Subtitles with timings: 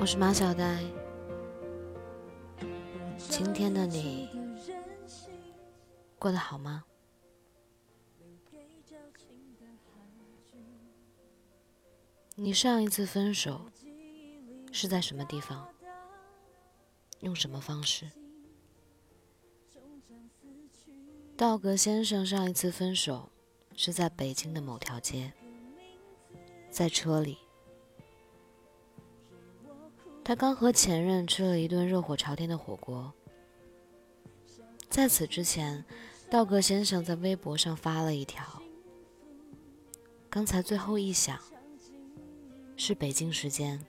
[0.00, 0.82] 我是马小呆。
[3.18, 4.30] 今天的你
[6.18, 6.82] 过得好吗？
[12.34, 13.66] 你上一次分手
[14.72, 15.68] 是在什么地方？
[17.18, 18.10] 用什么方式？
[21.36, 23.30] 道格先生上一次分手
[23.76, 25.34] 是在北京的某条街，
[26.70, 27.36] 在车里。
[30.30, 33.12] 他刚和前任吃了一顿热火朝天的火锅。
[34.88, 35.84] 在此之前，
[36.30, 38.44] 道格先生在微博上发了一条
[40.30, 41.36] ：“刚才最后一响，
[42.76, 43.84] 是北京时间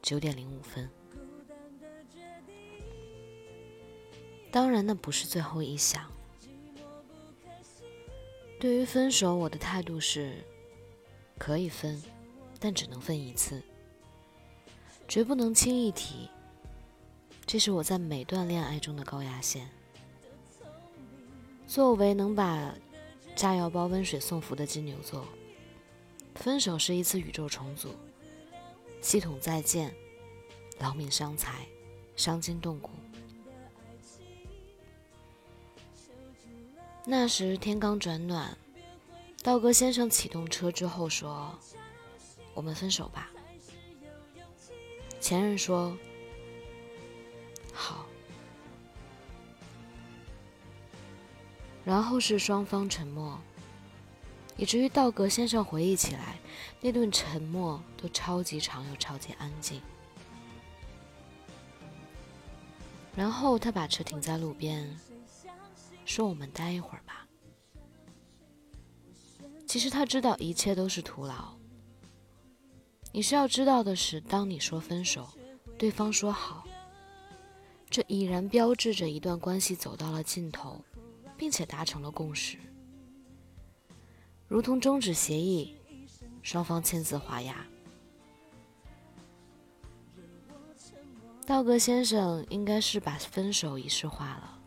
[0.00, 0.88] 九点零五分。
[4.52, 6.08] 当然，那不是最后一响。
[8.60, 10.44] 对于分手，我的态度是：
[11.36, 12.00] 可以分，
[12.60, 13.60] 但只能分一次。”
[15.08, 16.28] 绝不能轻易提，
[17.46, 19.68] 这是我在每段恋爱中的高压线。
[21.66, 22.74] 作为能把
[23.34, 25.26] 炸药包温水送服的金牛座，
[26.34, 27.94] 分手是一次宇宙重组，
[29.00, 29.94] 系统再见，
[30.80, 31.66] 劳民伤财，
[32.16, 32.90] 伤筋动骨。
[37.04, 38.56] 那时天刚转暖，
[39.42, 41.56] 道格先生启动车之后说
[42.52, 43.30] ：“我们分手吧。”
[45.20, 45.96] 前任说
[47.72, 48.06] ：“好。”
[51.84, 53.38] 然后是双方沉默，
[54.56, 56.38] 以至于道格先生回忆起来，
[56.80, 59.80] 那顿沉默都超级长又超级安静。
[63.14, 64.94] 然后他把车停在路边，
[66.04, 67.26] 说：“我们待一会儿吧。”
[69.66, 71.55] 其实他知道一切都是徒劳。
[73.16, 75.26] 你需要知道的是，当你说分手，
[75.78, 76.66] 对方说好，
[77.88, 80.84] 这已然标志着一段关系走到了尽头，
[81.34, 82.58] 并且达成了共识，
[84.46, 85.74] 如同终止协议，
[86.42, 87.66] 双方签字画押。
[91.46, 94.58] 道格先生应该是把分手仪式化了，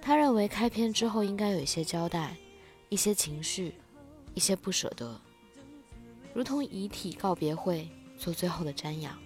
[0.00, 2.34] 他认为开篇之后应该有一些交代，
[2.88, 3.74] 一些情绪，
[4.32, 5.20] 一些不舍得。
[6.34, 9.16] 如同遗体告别会做最后的瞻仰，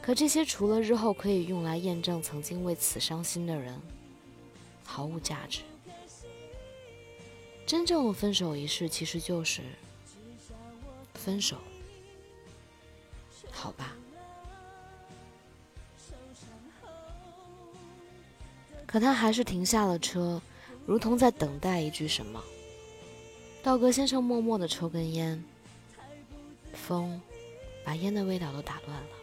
[0.00, 3.78] 可这些除了日后可以用来验证曾经为此伤心的人，
[4.84, 5.62] 毫无价值。
[7.66, 9.62] 真正的分手仪式其实就是
[11.14, 11.56] 分手，
[13.50, 13.96] 好吧？
[18.86, 20.40] 可他还是停下了车，
[20.86, 22.40] 如同在等待一句什么。
[23.62, 25.42] 道格先生默默地抽根烟，
[26.74, 27.20] 风
[27.84, 29.16] 把烟的味道都打乱了，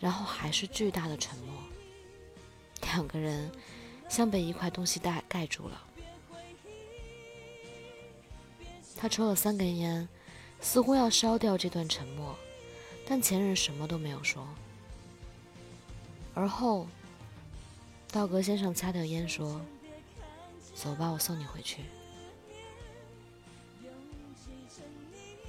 [0.00, 1.54] 然后还是巨大的沉默。
[2.82, 3.48] 两个人
[4.08, 5.80] 像被一块东西盖盖住了。
[8.96, 10.08] 他抽了三根烟，
[10.60, 12.36] 似乎要烧掉这段沉默，
[13.06, 14.44] 但前任什么都没有说。
[16.34, 16.88] 而后，
[18.10, 19.60] 道格先生掐掉烟说
[20.74, 21.84] ：“走吧，我送你回去。”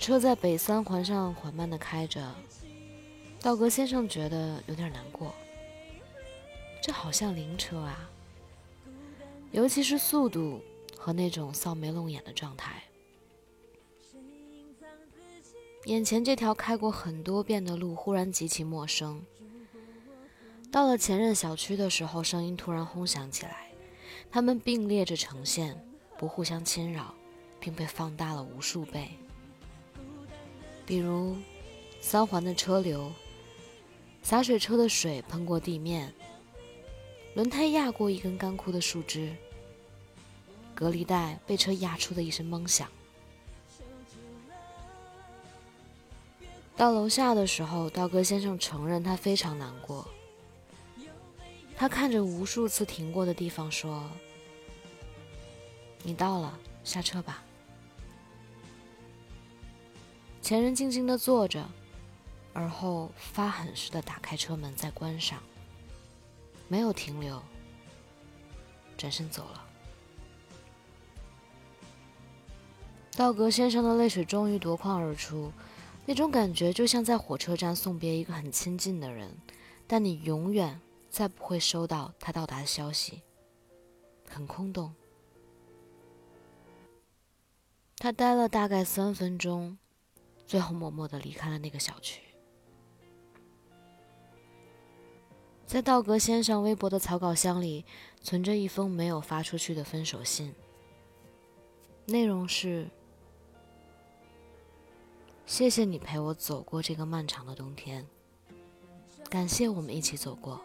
[0.04, 2.36] 车在北三环上缓慢地开着，
[3.42, 5.34] 道格先生觉得有点难过。
[6.82, 8.10] 这好像灵车啊，
[9.54, 10.62] 尤其是速度
[10.98, 12.84] 和那种扫眉弄眼的状态。
[15.86, 19.24] 眼前这条开过很多遍的路忽然极其陌生。
[20.70, 23.70] 到了前任小区的时候，声音突然轰响起来，
[24.30, 25.82] 他们并列着呈现，
[26.18, 27.14] 不互相侵扰，
[27.58, 29.10] 并被放大了无数倍。
[30.86, 31.38] 比如，
[32.02, 33.12] 三环的车流，
[34.22, 36.14] 洒水车的水喷过地面，
[37.36, 39.34] 轮胎压过一根干枯的树枝，
[40.76, 42.90] 隔离带被车压出的一声闷响。
[46.76, 50.06] 到楼下的时候，道格先生承认他非常难过。
[51.78, 54.04] 他看着无数次停过的地方说
[56.04, 57.44] ：“你到了，下车吧。”
[60.44, 61.66] 前人静静地坐着，
[62.52, 65.42] 而后发狠似的打开车门，再关上，
[66.68, 67.42] 没有停留，
[68.98, 69.66] 转身走了。
[73.16, 75.50] 道格先生的泪水终于夺眶而出，
[76.06, 79.34] 那种感觉就像在火车站送别一个很亲近的人，
[79.88, 80.78] 但你永远
[81.10, 83.22] 再不会收到他到达的消息，
[84.30, 84.94] 很空洞。
[87.98, 89.78] 他待了大概三分钟。
[90.46, 92.22] 最后默默的离开了那个小区。
[95.66, 97.86] 在道格先生微博的草稿箱里，
[98.22, 100.54] 存着一封没有发出去的分手信。
[102.06, 102.88] 内容是：
[105.46, 108.06] 谢谢你陪我走过这个漫长的冬天，
[109.30, 110.62] 感谢我们一起走过。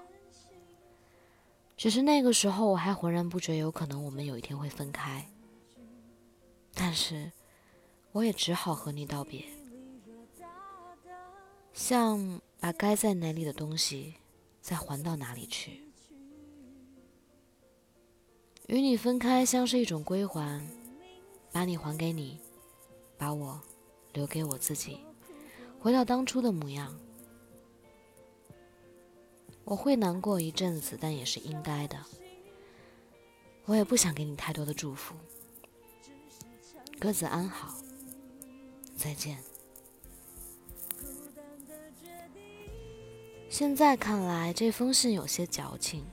[1.77, 5.27] 只是那个时候我还浑然不觉有可能我们有一天会分开，
[6.75, 7.31] 但是
[8.11, 9.45] 我也只好和你道别，
[11.79, 14.15] 像把该在哪里的东西
[14.61, 15.81] 再还到哪里去。
[18.67, 20.61] 与你分开像是一种归还，
[21.53, 22.41] 把你还给你，
[23.17, 23.63] 把我
[24.13, 24.99] 留给我自己，
[25.79, 26.93] 回到当初的模样。
[29.63, 31.97] 我会难过一阵子，但也是应该的。
[33.67, 35.15] 我也不想给你太多的祝福。
[36.99, 37.73] 各自安好，
[38.97, 39.48] 再见。
[43.51, 46.05] 现在看来，这封信有些矫情。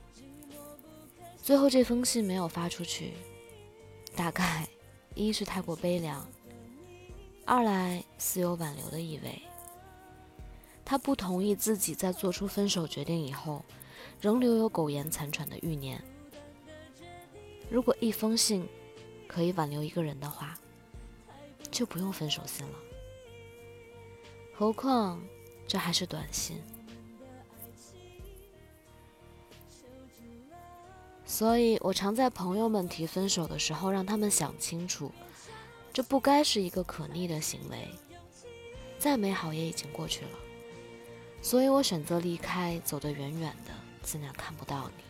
[1.44, 3.14] 最后这封信没有发出去，
[4.16, 4.68] 大概
[5.14, 6.26] 一是太过悲凉，
[7.46, 9.42] 二来似有挽留的意味。
[10.86, 13.64] 他不同意自己在做出分手决定以后，
[14.22, 16.02] 仍留有苟延残喘的欲念。
[17.70, 18.68] 如果一封信
[19.28, 20.58] 可以挽留一个人的话，
[21.70, 22.76] 就不用分手信了。
[24.54, 25.22] 何况
[25.68, 26.62] 这还是短信。
[31.36, 35.12] 所以我常在朋友们提分手的时候，让他们想清楚，
[35.92, 37.90] 这不该是一个可逆的行为。
[38.98, 40.32] 再美好也已经过去了。
[41.42, 45.04] 所以我选择离开，走得远远的，尽量看不到你。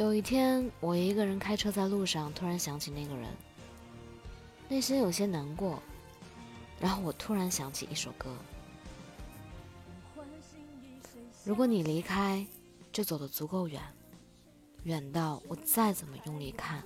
[0.00, 3.26] 有一天，我一个人开车在路上，突然想起那个人，
[4.68, 5.82] 内心有些难过。
[6.78, 8.32] 然后我突然想起一首歌：
[11.42, 12.46] 如果你离开，
[12.96, 13.82] 就走得足够远，
[14.84, 16.82] 远到我再怎么用力看，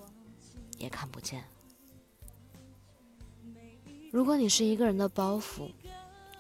[0.77, 1.45] 也看不见。
[4.11, 5.71] 如果你是一个人的包袱。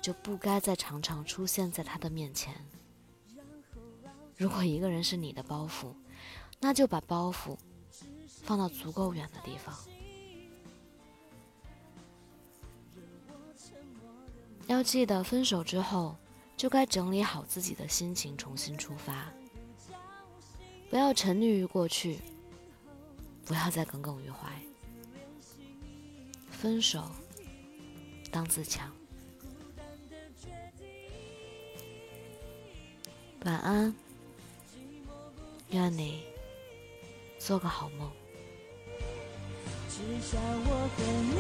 [0.02, 2.55] 就不该再常常出现在他的面前。
[4.34, 5.94] 如果一个人是你的包袱，
[6.58, 7.55] 那就把包袱
[8.26, 9.76] 放到足够远的地方。
[14.69, 16.17] 要记得，分手之后
[16.56, 19.31] 就该整理好自己的心情，重新出发。
[20.91, 22.19] 不要沉溺于过去，
[23.47, 24.51] 不要再耿耿于怀。
[26.51, 27.09] 分手，
[28.33, 28.91] 当自强。
[33.45, 33.95] 晚安，
[35.71, 36.25] 愿你
[37.39, 38.11] 做个好梦。
[39.89, 41.39] 只想我和你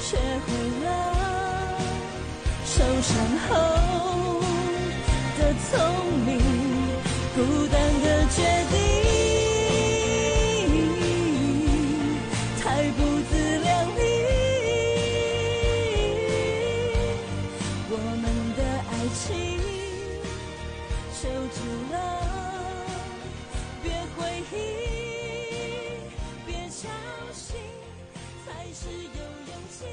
[0.00, 0.48] 学会
[0.82, 0.86] 了
[2.64, 3.14] 受伤
[3.46, 3.48] 后
[5.38, 5.40] 的
[5.70, 5.70] 聪
[6.24, 6.40] 明，
[7.36, 8.40] 孤单的决
[8.70, 8.74] 定，
[12.62, 12.98] 太不
[13.28, 14.00] 自量力。
[17.90, 18.24] 我们
[18.56, 19.28] 的爱情，
[21.12, 21.20] 受
[21.52, 21.58] 住
[21.92, 21.94] 了，
[23.82, 23.84] 别
[24.16, 24.18] 回
[24.50, 24.56] 忆，
[26.46, 26.88] 别伤
[27.34, 27.60] 心，
[28.46, 29.20] 才是有
[29.52, 29.84] 勇气。